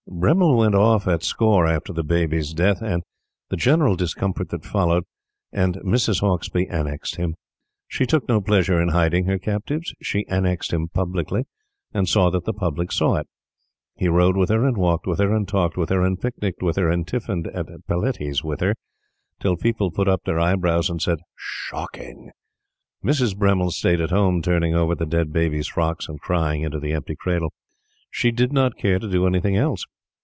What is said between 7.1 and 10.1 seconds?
him. She took no pleasure in hiding her captives.